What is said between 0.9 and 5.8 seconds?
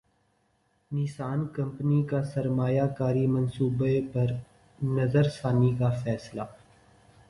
نسان company کا سرمایہ کاری منصوبے پر نظرثانی